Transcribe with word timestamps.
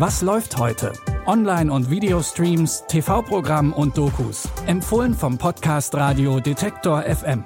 Was 0.00 0.22
läuft 0.22 0.56
heute? 0.56 0.94
Online- 1.26 1.70
und 1.70 1.90
Videostreams, 1.90 2.84
TV-Programm 2.88 3.74
und 3.74 3.98
Dokus. 3.98 4.48
Empfohlen 4.64 5.12
vom 5.12 5.36
Podcast 5.36 5.94
Radio 5.94 6.40
Detektor 6.40 7.02
FM. 7.02 7.44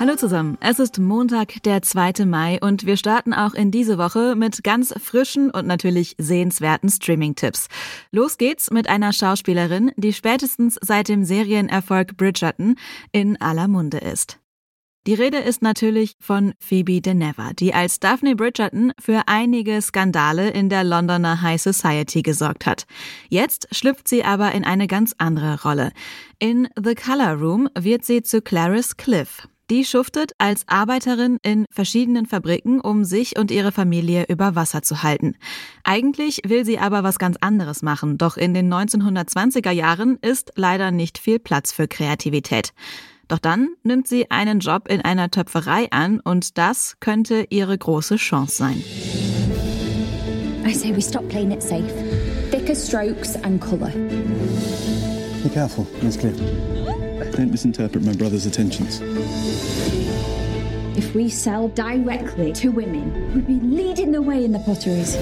Hallo 0.00 0.16
zusammen, 0.16 0.58
es 0.60 0.80
ist 0.80 0.98
Montag, 0.98 1.62
der 1.62 1.82
2. 1.82 2.24
Mai 2.26 2.58
und 2.60 2.84
wir 2.84 2.96
starten 2.96 3.32
auch 3.32 3.54
in 3.54 3.70
diese 3.70 3.96
Woche 3.96 4.34
mit 4.34 4.64
ganz 4.64 4.92
frischen 5.00 5.52
und 5.52 5.68
natürlich 5.68 6.16
sehenswerten 6.18 6.88
Streaming-Tipps. 6.88 7.68
Los 8.10 8.38
geht's 8.38 8.72
mit 8.72 8.88
einer 8.88 9.12
Schauspielerin, 9.12 9.92
die 9.96 10.12
spätestens 10.12 10.80
seit 10.82 11.08
dem 11.08 11.24
Serienerfolg 11.24 12.16
Bridgerton 12.16 12.74
in 13.12 13.40
aller 13.40 13.68
Munde 13.68 13.98
ist. 13.98 14.41
Die 15.08 15.14
Rede 15.14 15.38
ist 15.38 15.62
natürlich 15.62 16.14
von 16.20 16.54
Phoebe 16.60 17.00
de 17.00 17.12
Never, 17.14 17.50
die 17.58 17.74
als 17.74 17.98
Daphne 17.98 18.36
Bridgerton 18.36 18.92
für 19.00 19.22
einige 19.26 19.82
Skandale 19.82 20.50
in 20.50 20.68
der 20.68 20.84
Londoner 20.84 21.42
High 21.42 21.60
Society 21.60 22.22
gesorgt 22.22 22.66
hat. 22.66 22.86
Jetzt 23.28 23.66
schlüpft 23.74 24.06
sie 24.06 24.22
aber 24.22 24.52
in 24.52 24.64
eine 24.64 24.86
ganz 24.86 25.12
andere 25.18 25.60
Rolle. 25.64 25.90
In 26.38 26.68
The 26.80 26.94
Color 26.94 27.32
Room 27.32 27.68
wird 27.76 28.04
sie 28.04 28.22
zu 28.22 28.42
Clarice 28.42 28.96
Cliff, 28.96 29.48
die 29.70 29.84
schuftet 29.84 30.34
als 30.38 30.68
Arbeiterin 30.68 31.38
in 31.42 31.66
verschiedenen 31.68 32.26
Fabriken, 32.26 32.80
um 32.80 33.04
sich 33.04 33.36
und 33.36 33.50
ihre 33.50 33.72
Familie 33.72 34.26
über 34.28 34.54
Wasser 34.54 34.82
zu 34.82 35.02
halten. 35.02 35.34
Eigentlich 35.82 36.42
will 36.46 36.64
sie 36.64 36.78
aber 36.78 37.02
was 37.02 37.18
ganz 37.18 37.36
anderes 37.40 37.82
machen, 37.82 38.18
doch 38.18 38.36
in 38.36 38.54
den 38.54 38.72
1920er 38.72 39.72
Jahren 39.72 40.18
ist 40.22 40.52
leider 40.54 40.92
nicht 40.92 41.18
viel 41.18 41.40
Platz 41.40 41.72
für 41.72 41.88
Kreativität. 41.88 42.72
Doch 43.32 43.38
dann 43.38 43.70
nimmt 43.82 44.06
sie 44.06 44.30
einen 44.30 44.58
Job 44.58 44.88
in 44.90 45.00
einer 45.00 45.30
Töpferei 45.30 45.90
an 45.90 46.20
und 46.20 46.58
das 46.58 46.98
könnte 47.00 47.46
ihre 47.48 47.78
große 47.78 48.16
Chance 48.16 48.54
sein. 48.54 48.82
I 50.66 50.74
say 50.74 50.94
we 50.94 51.00
stop 51.00 51.26
playing 51.30 51.50
it 51.50 51.62
safe. 51.62 51.94
Thicker 52.50 52.74
strokes 52.74 53.36
and 53.42 53.58
colour. 53.58 53.90
Be 55.42 55.48
careful, 55.48 55.86
Miss 56.02 56.18
Cliff. 56.18 56.38
Don't 57.34 57.50
misinterpret 57.50 58.04
my 58.04 58.12
brother's 58.12 58.44
attentions. 58.44 59.00
If 60.94 61.14
we 61.14 61.30
sell 61.30 61.68
directly 61.68 62.52
to 62.52 62.68
women, 62.68 63.32
we'd 63.34 63.46
be 63.46 63.60
leading 63.66 64.12
the 64.12 64.20
way 64.20 64.44
in 64.44 64.52
the 64.52 64.58
potteries. 64.58 65.16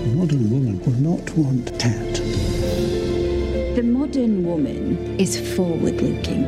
A 0.00 0.14
modern 0.14 0.50
woman 0.50 0.80
will 0.86 0.94
not 0.94 1.30
want 1.36 1.78
tat. 1.78 2.55
The 3.76 3.82
modern 3.82 4.42
woman 4.42 4.96
is 5.18 5.38
forward 5.38 6.00
looking, 6.00 6.46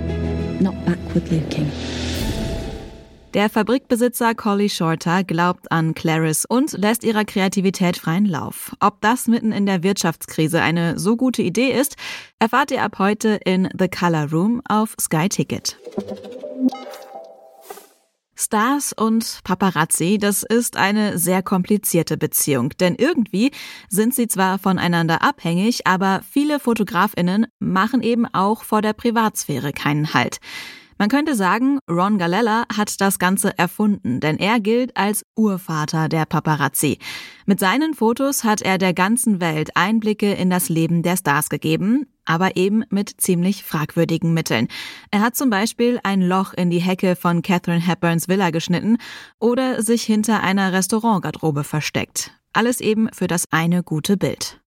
not 0.61 0.75
backward 0.87 1.31
looking. 1.31 1.71
Der 3.35 3.51
Fabrikbesitzer 3.51 4.35
Collie 4.35 4.71
Shorter 4.71 5.25
glaubt 5.25 5.71
an 5.71 5.93
Clarice 5.93 6.47
und 6.47 6.73
lässt 6.73 7.05
ihrer 7.05 7.27
Kreativität 7.27 7.99
freien 7.99 8.25
Lauf. 8.25 8.75
Ob 8.81 9.03
das 9.03 9.27
mitten 9.27 9.53
in 9.53 9.67
der 9.67 9.83
Wirtschaftskrise 9.83 10.63
eine 10.63 10.99
so 10.99 11.17
gute 11.17 11.43
Idee 11.43 11.71
ist, 11.71 11.97
erfahrt 12.39 12.71
ihr 12.71 12.83
ab 12.83 12.99
heute 12.99 13.39
in 13.45 13.69
The 13.79 13.89
Color 13.89 14.31
Room 14.33 14.63
auf 14.67 14.97
Sky 14.99 15.29
Ticket. 15.29 15.77
Stars 18.41 18.93
und 18.93 19.41
Paparazzi, 19.43 20.17
das 20.17 20.45
ist 20.45 20.77
eine 20.77 21.19
sehr 21.19 21.43
komplizierte 21.43 22.17
Beziehung, 22.17 22.71
denn 22.79 22.95
irgendwie 22.95 23.51
sind 23.89 24.15
sie 24.15 24.29
zwar 24.29 24.61
voneinander 24.61 25.23
abhängig, 25.23 25.89
aber 25.89 26.21
viele 26.31 26.61
Fotografinnen 26.61 27.49
machen 27.59 28.01
eben 28.01 28.27
auch 28.33 28.63
vor 28.63 28.81
der 28.81 28.93
Privatsphäre 28.93 29.73
keinen 29.73 30.15
Halt. 30.15 30.39
Man 30.99 31.09
könnte 31.09 31.35
sagen, 31.35 31.79
Ron 31.89 32.19
Galella 32.19 32.65
hat 32.77 33.01
das 33.01 33.19
Ganze 33.19 33.57
erfunden, 33.57 34.21
denn 34.21 34.37
er 34.37 34.59
gilt 34.61 34.97
als 34.97 35.25
Urvater 35.37 36.09
der 36.09 36.27
Paparazzi. 36.27 36.99
Mit 37.47 37.61
seinen 37.61 37.95
Fotos 37.95 38.43
hat 38.43 38.63
er 38.63 38.79
der 38.79 38.95
ganzen 38.95 39.41
Welt 39.41 39.71
Einblicke 39.77 40.33
in 40.33 40.51
das 40.51 40.69
Leben 40.69 41.03
der 41.03 41.17
Stars 41.17 41.51
gegeben, 41.51 42.07
aber 42.29 42.57
eben 42.57 42.85
mit 42.91 43.15
ziemlich 43.19 43.65
fragwürdigen 43.65 44.35
Mitteln. 44.35 44.69
Er 45.11 45.21
hat 45.21 45.35
zum 45.35 45.51
Beispiel 45.51 45.99
ein 46.05 46.21
Loch 46.21 46.53
in 46.55 46.71
die 46.71 46.79
Hecke 46.79 47.17
von 47.17 47.43
Catherine 47.43 47.85
Hepburns 47.85 48.29
Villa 48.29 48.51
geschnitten 48.51 48.99
oder 49.41 49.83
sich 49.83 50.03
hinter 50.03 50.43
einer 50.43 50.73
Restaurantgarderobe 50.73 51.65
versteckt. 51.65 52.31
Alles 52.53 52.81
eben 52.81 53.09
für 53.13 53.27
das 53.27 53.45
eine 53.51 53.83
gute 53.83 54.17
Bild. 54.17 54.61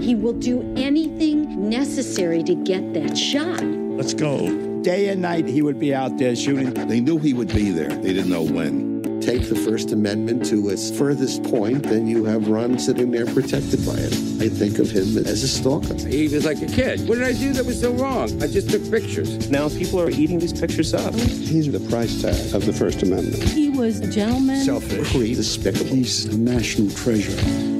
He 0.00 0.14
will 0.14 0.34
do 0.34 0.62
anything 0.76 1.68
necessary 1.68 2.42
to 2.44 2.54
get 2.64 2.94
that 2.94 3.18
shot. 3.18 3.62
Let's 3.96 4.16
go. 4.16 4.48
Day 4.82 5.10
and 5.10 5.20
night 5.20 5.48
he 5.48 5.60
would 5.60 5.80
be 5.80 5.92
out 5.92 6.16
there 6.18 6.36
shooting. 6.36 6.72
They 6.72 7.00
knew 7.00 7.18
he 7.18 7.34
would 7.34 7.52
be 7.52 7.72
there. 7.72 7.88
They 7.88 8.14
didn't 8.14 8.30
know 8.30 8.44
when. 8.44 8.97
Take 9.20 9.48
the 9.48 9.56
First 9.56 9.92
Amendment 9.92 10.46
to 10.46 10.68
its 10.68 10.90
furthest 10.96 11.42
point, 11.44 11.82
then 11.82 12.06
you 12.06 12.24
have 12.24 12.48
Ron 12.48 12.78
sitting 12.78 13.10
there 13.10 13.26
protected 13.26 13.84
by 13.84 13.94
it. 13.94 14.12
I 14.40 14.48
think 14.48 14.78
of 14.78 14.90
him 14.90 15.18
as 15.18 15.42
a 15.42 15.48
stalker. 15.48 15.94
He 15.94 16.28
was 16.28 16.44
like 16.44 16.62
a 16.62 16.66
kid. 16.66 17.08
What 17.08 17.16
did 17.16 17.24
I 17.24 17.32
do 17.32 17.52
that 17.52 17.66
was 17.66 17.80
so 17.80 17.92
wrong? 17.92 18.30
I 18.42 18.46
just 18.46 18.70
took 18.70 18.88
pictures. 18.90 19.50
Now 19.50 19.68
people 19.68 20.00
are 20.00 20.10
eating 20.10 20.38
these 20.38 20.58
pictures 20.58 20.94
up. 20.94 21.14
He's 21.14 21.70
the 21.70 21.80
price 21.90 22.22
tag 22.22 22.54
of 22.54 22.64
the 22.64 22.72
First 22.72 23.02
Amendment. 23.02 23.42
He 23.42 23.70
was 23.70 24.00
a 24.00 24.10
gentleman. 24.10 24.64
Selfish. 24.64 25.12
Despicable. 25.12 25.86
He's 25.86 26.26
a 26.26 26.38
national 26.38 26.90
treasure. 26.90 27.77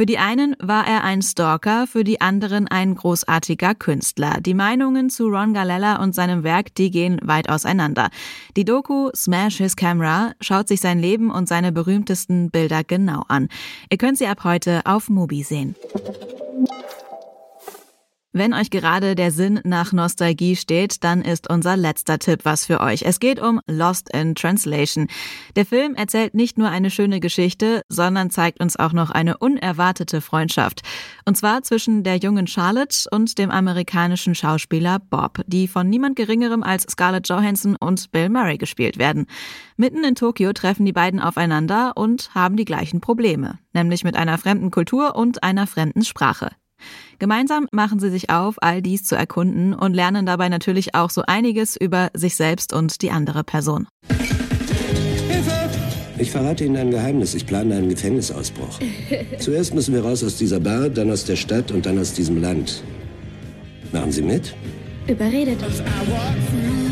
Für 0.00 0.06
die 0.06 0.16
einen 0.16 0.56
war 0.58 0.86
er 0.86 1.04
ein 1.04 1.20
Stalker, 1.20 1.86
für 1.86 2.04
die 2.04 2.22
anderen 2.22 2.66
ein 2.66 2.94
großartiger 2.94 3.74
Künstler. 3.74 4.38
Die 4.40 4.54
Meinungen 4.54 5.10
zu 5.10 5.28
Ron 5.28 5.52
Galella 5.52 6.02
und 6.02 6.14
seinem 6.14 6.42
Werk, 6.42 6.74
die 6.74 6.90
gehen 6.90 7.20
weit 7.22 7.50
auseinander. 7.50 8.08
Die 8.56 8.64
Doku 8.64 9.10
Smash 9.14 9.58
His 9.58 9.76
Camera 9.76 10.32
schaut 10.40 10.68
sich 10.68 10.80
sein 10.80 11.00
Leben 11.00 11.30
und 11.30 11.50
seine 11.50 11.70
berühmtesten 11.70 12.50
Bilder 12.50 12.82
genau 12.82 13.24
an. 13.28 13.50
Ihr 13.90 13.98
könnt 13.98 14.16
sie 14.16 14.26
ab 14.26 14.42
heute 14.42 14.80
auf 14.86 15.10
Mubi 15.10 15.42
sehen. 15.42 15.76
Wenn 18.32 18.54
euch 18.54 18.70
gerade 18.70 19.16
der 19.16 19.32
Sinn 19.32 19.58
nach 19.64 19.92
Nostalgie 19.92 20.54
steht, 20.54 21.02
dann 21.02 21.20
ist 21.20 21.50
unser 21.50 21.76
letzter 21.76 22.20
Tipp 22.20 22.44
was 22.44 22.64
für 22.64 22.78
euch. 22.80 23.02
Es 23.02 23.18
geht 23.18 23.40
um 23.40 23.60
Lost 23.66 24.08
in 24.14 24.36
Translation. 24.36 25.08
Der 25.56 25.66
Film 25.66 25.96
erzählt 25.96 26.34
nicht 26.34 26.56
nur 26.56 26.68
eine 26.68 26.92
schöne 26.92 27.18
Geschichte, 27.18 27.82
sondern 27.88 28.30
zeigt 28.30 28.60
uns 28.60 28.76
auch 28.76 28.92
noch 28.92 29.10
eine 29.10 29.38
unerwartete 29.38 30.20
Freundschaft. 30.20 30.82
Und 31.24 31.38
zwar 31.38 31.62
zwischen 31.62 32.04
der 32.04 32.18
jungen 32.18 32.46
Charlotte 32.46 33.08
und 33.10 33.36
dem 33.36 33.50
amerikanischen 33.50 34.36
Schauspieler 34.36 35.00
Bob, 35.00 35.40
die 35.48 35.66
von 35.66 35.88
niemand 35.88 36.14
geringerem 36.14 36.62
als 36.62 36.84
Scarlett 36.84 37.28
Johansson 37.28 37.74
und 37.80 38.12
Bill 38.12 38.28
Murray 38.28 38.58
gespielt 38.58 38.96
werden. 38.96 39.26
Mitten 39.76 40.04
in 40.04 40.14
Tokio 40.14 40.52
treffen 40.52 40.86
die 40.86 40.92
beiden 40.92 41.18
aufeinander 41.18 41.96
und 41.96 42.32
haben 42.32 42.54
die 42.54 42.64
gleichen 42.64 43.00
Probleme, 43.00 43.58
nämlich 43.72 44.04
mit 44.04 44.14
einer 44.14 44.38
fremden 44.38 44.70
Kultur 44.70 45.16
und 45.16 45.42
einer 45.42 45.66
fremden 45.66 46.04
Sprache. 46.04 46.50
Gemeinsam 47.20 47.68
machen 47.70 48.00
sie 48.00 48.08
sich 48.08 48.30
auf, 48.30 48.56
all 48.62 48.80
dies 48.80 49.04
zu 49.04 49.14
erkunden 49.14 49.74
und 49.74 49.92
lernen 49.92 50.24
dabei 50.24 50.48
natürlich 50.48 50.94
auch 50.94 51.10
so 51.10 51.22
einiges 51.26 51.76
über 51.76 52.08
sich 52.14 52.34
selbst 52.34 52.72
und 52.72 53.02
die 53.02 53.10
andere 53.10 53.44
Person. 53.44 53.86
Ich 56.16 56.30
verrate 56.30 56.64
Ihnen 56.64 56.78
ein 56.78 56.90
Geheimnis. 56.90 57.34
Ich 57.34 57.46
plane 57.46 57.76
einen 57.76 57.90
Gefängnisausbruch. 57.90 58.78
Zuerst 59.38 59.74
müssen 59.74 59.92
wir 59.92 60.02
raus 60.02 60.24
aus 60.24 60.36
dieser 60.36 60.60
Bar, 60.60 60.88
dann 60.88 61.10
aus 61.10 61.26
der 61.26 61.36
Stadt 61.36 61.70
und 61.70 61.84
dann 61.84 61.98
aus 61.98 62.14
diesem 62.14 62.40
Land. 62.40 62.82
Machen 63.92 64.12
Sie 64.12 64.22
mit? 64.22 64.54
Überredet. 65.06 65.58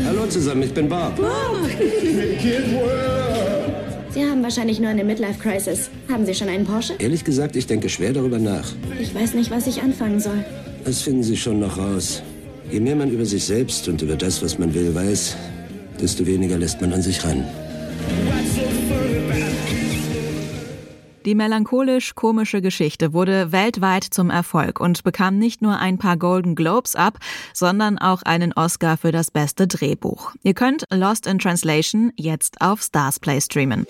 Hallo 0.05 0.27
zusammen, 0.27 0.61
ich 0.61 0.73
bin 0.73 0.87
Bob. 0.87 1.15
Bob! 1.15 1.25
Sie 4.19 4.25
haben 4.25 4.43
wahrscheinlich 4.43 4.81
nur 4.81 4.89
eine 4.89 5.05
Midlife-Crisis. 5.05 5.89
Haben 6.11 6.25
Sie 6.25 6.33
schon 6.33 6.49
einen 6.49 6.65
Porsche? 6.65 6.93
Ehrlich 6.99 7.23
gesagt, 7.23 7.55
ich 7.55 7.67
denke 7.67 7.87
schwer 7.87 8.11
darüber 8.11 8.37
nach. 8.37 8.73
Ich 8.99 9.15
weiß 9.15 9.33
nicht, 9.33 9.49
was 9.49 9.65
ich 9.65 9.81
anfangen 9.81 10.19
soll. 10.19 10.43
Das 10.83 11.03
finden 11.03 11.23
Sie 11.23 11.37
schon 11.37 11.61
noch 11.61 11.77
raus. 11.77 12.21
Je 12.69 12.81
mehr 12.81 12.97
man 12.97 13.11
über 13.11 13.23
sich 13.23 13.45
selbst 13.45 13.87
und 13.87 14.01
über 14.01 14.17
das, 14.17 14.43
was 14.43 14.59
man 14.59 14.73
will, 14.73 14.93
weiß, 14.93 15.37
desto 16.01 16.25
weniger 16.25 16.57
lässt 16.57 16.81
man 16.81 16.91
an 16.91 17.01
sich 17.01 17.23
ran. 17.23 17.45
Die 21.25 21.35
melancholisch-komische 21.35 22.61
Geschichte 22.61 23.13
wurde 23.13 23.51
weltweit 23.51 24.03
zum 24.03 24.29
Erfolg 24.29 24.79
und 24.79 25.03
bekam 25.03 25.37
nicht 25.37 25.61
nur 25.61 25.77
ein 25.77 25.97
paar 25.97 26.17
Golden 26.17 26.55
Globes 26.55 26.95
ab, 26.95 27.17
sondern 27.53 27.97
auch 27.97 28.21
einen 28.23 28.53
Oscar 28.53 28.97
für 28.97 29.11
das 29.11 29.31
beste 29.31 29.67
Drehbuch. 29.67 30.33
Ihr 30.43 30.53
könnt 30.53 30.85
Lost 30.91 31.27
in 31.27 31.39
Translation 31.39 32.13
jetzt 32.15 32.61
auf 32.61 32.81
Starsplay 32.81 33.41
streamen. 33.41 33.85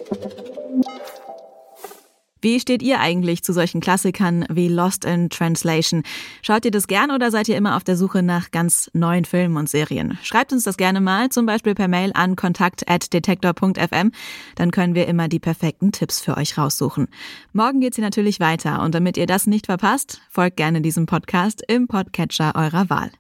Wie 2.42 2.60
steht 2.62 2.82
ihr 2.82 3.02
eigentlich 3.02 3.44
zu 3.44 3.52
solchen 3.52 3.82
Klassikern 3.82 4.46
wie 4.50 4.70
Lost 4.70 5.04
in 5.04 5.30
Translation? 5.30 6.04
Schaut 6.42 6.64
ihr 6.64 6.72
das 6.72 6.88
gern 6.88 7.12
oder 7.12 7.32
seid 7.32 7.50
ihr 7.50 7.58
immer 7.58 7.76
auf 7.76 7.84
der 7.84 7.98
Suche 7.98 8.24
nach 8.24 8.52
ganz 8.52 8.90
neuen 8.94 9.26
Filmen 9.26 9.58
und 9.58 9.70
Serien? 9.70 10.18
Schreibt 10.24 10.54
uns 10.54 10.64
das 10.64 10.78
gerne 10.78 11.02
mal, 11.02 11.28
zum 11.30 11.46
Beispiel 11.46 11.76
per 11.76 11.90
Mail 11.90 12.12
an 12.14 12.38
kontakt.detektor.fm. 12.38 14.12
Dann 14.56 14.72
können 14.72 14.96
wir 14.96 15.08
immer 15.08 15.28
die 15.28 15.40
perfekten 15.40 15.92
Tipps 15.92 16.22
für 16.22 16.38
euch 16.38 16.58
raussuchen. 16.58 17.10
Morgen 17.52 17.82
geht's 17.82 17.98
hier 17.98 18.06
natürlich 18.06 18.40
weiter 18.40 18.82
und 18.84 18.96
damit 18.96 19.18
ihr 19.18 19.28
das 19.28 19.46
nicht 19.46 19.66
verpasst, 19.66 20.22
folgt 20.30 20.56
gerne 20.56 20.80
diesem 20.80 21.08
Podcast 21.08 21.62
im 21.68 21.88
Podcatcher 21.88 22.54
eurer 22.56 22.90
Wahl. 22.90 23.12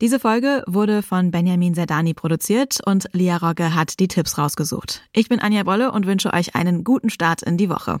Diese 0.00 0.20
Folge 0.20 0.62
wurde 0.68 1.02
von 1.02 1.32
Benjamin 1.32 1.74
Zerdani 1.74 2.14
produziert 2.14 2.78
und 2.84 3.08
Lia 3.12 3.36
Rogge 3.36 3.74
hat 3.74 3.98
die 3.98 4.08
Tipps 4.08 4.38
rausgesucht. 4.38 5.02
Ich 5.12 5.28
bin 5.28 5.40
Anja 5.40 5.64
Bolle 5.64 5.90
und 5.90 6.06
wünsche 6.06 6.32
euch 6.32 6.54
einen 6.54 6.84
guten 6.84 7.10
Start 7.10 7.42
in 7.42 7.56
die 7.56 7.68
Woche. 7.68 8.00